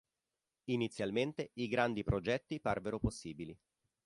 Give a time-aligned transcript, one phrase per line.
[0.69, 3.55] Inizialmente i grandi progetti parvero possibili.